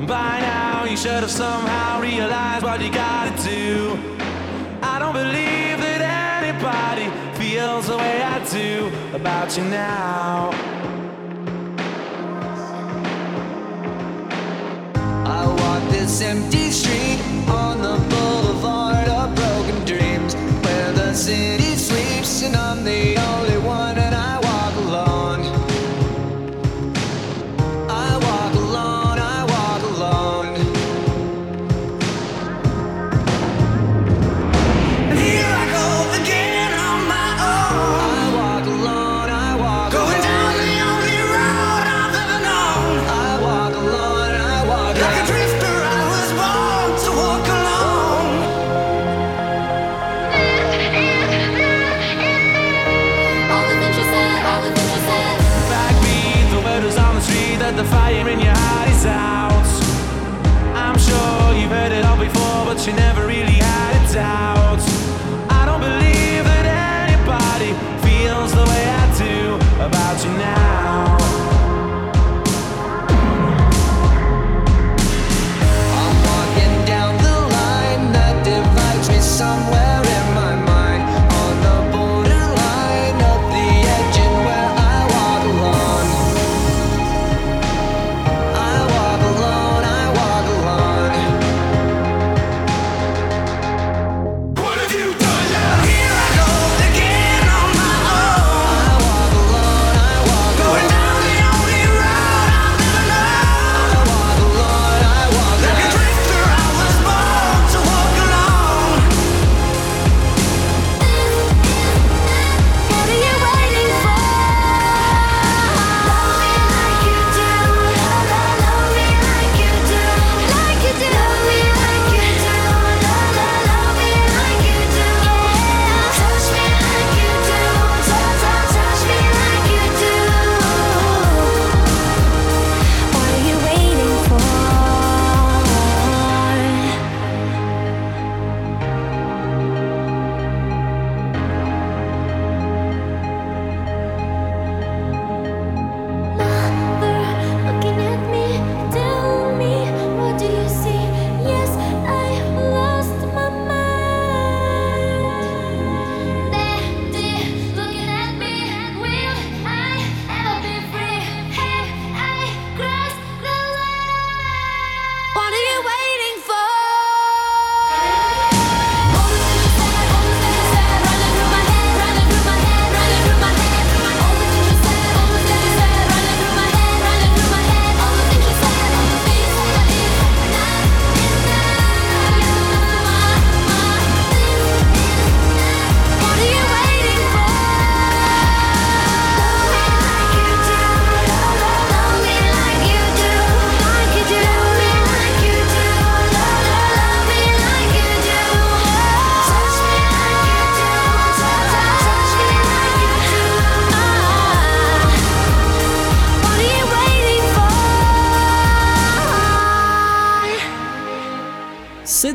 By 0.07 0.41
now, 0.41 0.85
you 0.85 0.97
should 0.97 1.23
have 1.23 1.31
somehow 1.31 2.01
realized 2.01 2.65
what 2.65 2.81
you 2.83 2.91
gotta 2.91 3.31
do. 3.41 3.97
I 4.83 4.99
don't 4.99 5.13
believe 5.13 5.79
that 5.79 6.01
anybody 6.43 7.07
feels 7.39 7.87
the 7.87 7.97
way 7.97 8.21
I 8.21 8.45
do 8.51 8.91
about 9.15 9.57
you 9.57 9.63
now. 9.65 10.51
I 15.25 15.47
walk 15.47 15.91
this 15.93 16.21
empty 16.21 16.71
street 16.73 17.21
on 17.49 17.79
the 17.79 17.97
boulevard 18.11 19.09
of 19.09 19.33
broken 19.37 19.85
dreams 19.85 20.35
where 20.65 20.93
the 20.93 21.15
city 21.15 21.77
sleeps 21.77 22.43
and 22.43 22.57
I'm 22.57 22.83
the 22.83 23.17
only 23.19 23.52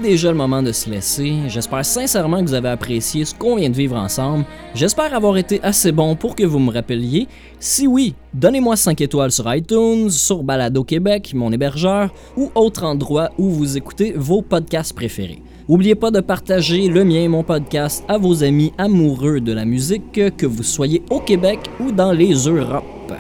déjà 0.08 0.32
le 0.32 0.38
moment 0.38 0.64
de 0.64 0.72
se 0.72 0.90
laisser. 0.90 1.34
J'espère 1.50 1.84
sincèrement 1.84 2.40
que 2.40 2.48
vous 2.48 2.54
avez 2.54 2.70
apprécié 2.70 3.26
ce 3.26 3.36
qu'on 3.36 3.58
vient 3.58 3.70
de 3.70 3.76
vivre 3.76 3.98
ensemble. 3.98 4.46
J'espère 4.74 5.14
avoir 5.14 5.36
été 5.36 5.60
assez 5.64 5.92
bon 5.92 6.16
pour 6.16 6.34
que 6.34 6.46
vous 6.46 6.60
me 6.60 6.72
rappeliez. 6.72 7.28
Si 7.60 7.88
oui, 7.88 8.16
donnez-moi 8.34 8.78
5 8.78 9.02
étoiles 9.02 9.34
sur 9.34 9.54
iTunes, 9.54 10.10
sur 10.10 10.44
Balado 10.44 10.86
Québec, 10.86 11.34
mon 11.36 11.52
hébergeur, 11.52 12.14
ou 12.38 12.50
autre 12.56 12.86
endroit 12.86 13.32
où 13.38 13.50
vous 13.50 13.76
écoutez 13.76 14.14
vos 14.16 14.42
podcasts 14.42 14.96
préférés. 14.96 15.42
N'oubliez 15.68 15.96
pas 15.96 16.10
de 16.10 16.22
partager 16.22 16.88
le 16.88 17.04
mien, 17.04 17.28
mon 17.28 17.44
podcast, 17.44 18.06
à 18.08 18.18
vos 18.18 18.46
amis 18.46 18.72
amoureux 18.78 19.42
de 19.42 19.52
la 19.52 19.66
musique, 19.66 20.14
que 20.38 20.46
vous 20.46 20.64
soyez 20.64 21.04
au 21.10 21.20
Québec 21.20 21.60
ou 21.82 21.92
dans 21.92 22.14
les 22.14 22.34
Europes. 22.48 23.14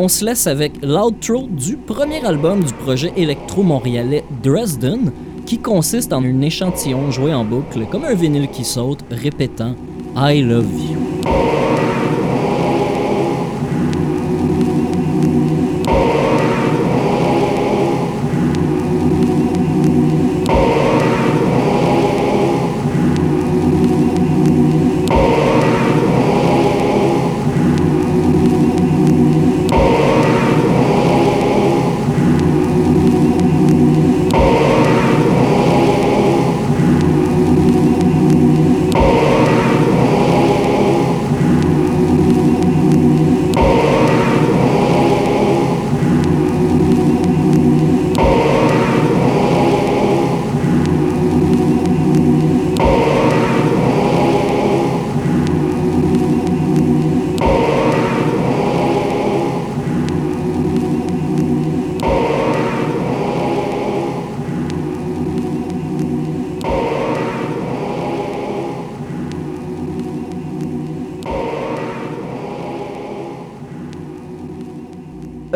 On 0.00 0.06
se 0.06 0.24
laisse 0.24 0.46
avec 0.46 0.74
l'outro 0.84 1.48
du 1.50 1.76
premier 1.76 2.24
album 2.24 2.62
du 2.62 2.72
projet 2.72 3.12
électro-montréalais 3.16 4.22
Dresden, 4.44 5.10
qui 5.48 5.56
consiste 5.56 6.12
en 6.12 6.22
un 6.22 6.42
échantillon 6.42 7.10
joué 7.10 7.32
en 7.32 7.42
boucle 7.42 7.86
comme 7.90 8.04
un 8.04 8.12
vinyle 8.12 8.50
qui 8.50 8.64
saute, 8.64 9.02
répétant 9.10 9.74
I 10.14 10.42
love 10.42 10.66
you. 10.78 11.77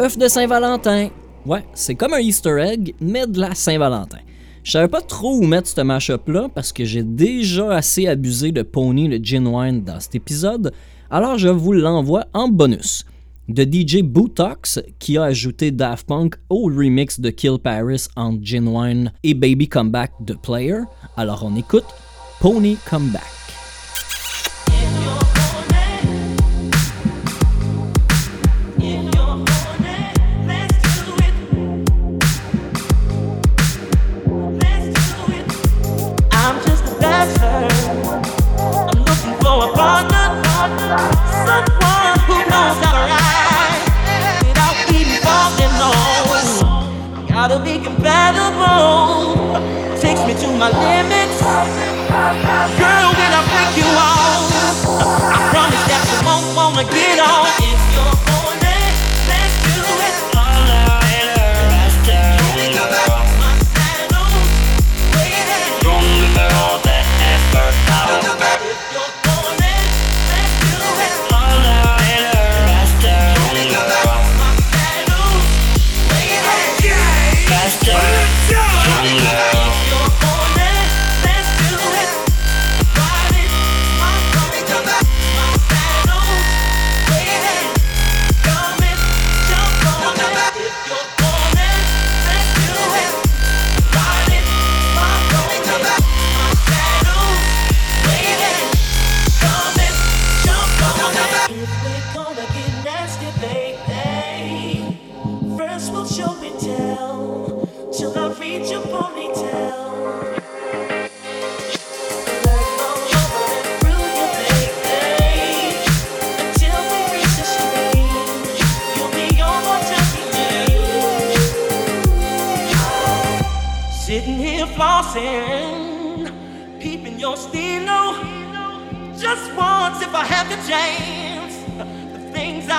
Œuf 0.02 0.18
de 0.18 0.26
Saint-Valentin. 0.26 1.10
Ouais, 1.46 1.64
c'est 1.74 1.94
comme 1.94 2.12
un 2.12 2.18
Easter 2.18 2.58
egg, 2.60 2.94
mais 3.00 3.26
de 3.26 3.40
la 3.40 3.54
Saint-Valentin. 3.54 4.18
Je 4.64 4.72
savais 4.72 4.88
pas 4.88 5.00
trop 5.00 5.36
où 5.36 5.42
mettre 5.42 5.68
ce 5.68 5.80
mashup-là 5.80 6.48
parce 6.52 6.72
que 6.72 6.84
j'ai 6.84 7.04
déjà 7.04 7.72
assez 7.72 8.08
abusé 8.08 8.50
de 8.50 8.62
Pony 8.62 9.06
le 9.06 9.18
Gin 9.18 9.46
Wine 9.46 9.84
dans 9.84 10.00
cet 10.00 10.16
épisode, 10.16 10.72
alors 11.08 11.38
je 11.38 11.48
vous 11.48 11.72
l'envoie 11.72 12.26
en 12.34 12.48
bonus. 12.48 13.04
De 13.48 13.62
DJ 13.62 14.02
Bootox 14.02 14.80
qui 14.98 15.18
a 15.18 15.24
ajouté 15.24 15.70
Daft 15.70 16.06
Punk 16.06 16.34
au 16.48 16.64
remix 16.64 17.20
de 17.20 17.30
Kill 17.30 17.58
Paris 17.62 18.06
entre 18.16 18.42
Gin 18.42 18.66
Wine 18.68 19.12
et 19.22 19.34
Baby 19.34 19.68
Comeback 19.68 20.12
de 20.20 20.34
Player. 20.34 20.78
Alors 21.16 21.44
on 21.44 21.56
écoute 21.56 21.86
Pony 22.40 22.76
Comeback. 22.88 23.41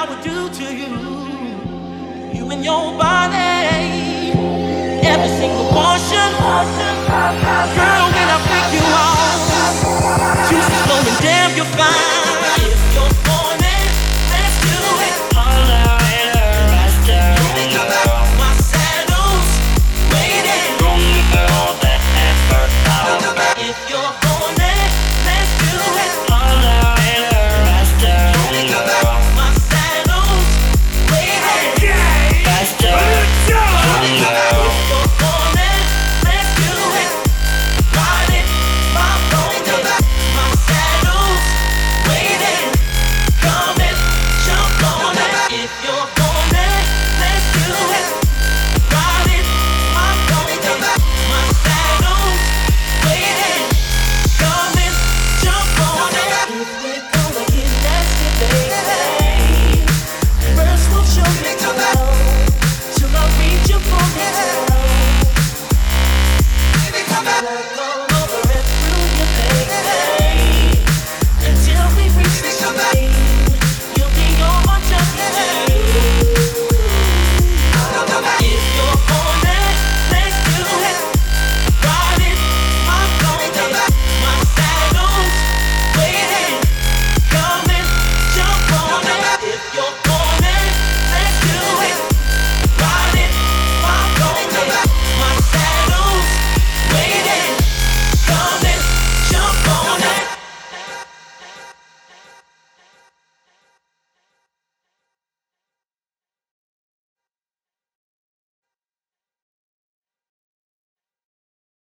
I 0.04 0.10
would 0.10 0.22
do 0.22 0.49
to 0.49 0.64
you, 0.76 0.91
you 2.38 2.51
and 2.51 2.62
your 2.62 2.91
body, 2.97 4.34
every 5.01 5.30
single 5.30 5.64
portion. 5.72 6.30
Girl, 7.80 8.06
when 8.12 8.28
I 8.28 8.39
pick 8.51 8.68
you 8.76 8.84
up, 8.99 10.49
juice 10.49 10.68
is 10.68 10.82
flowing, 10.84 11.22
damn, 11.22 11.56
you're 11.56 11.66
fine. 11.78 12.12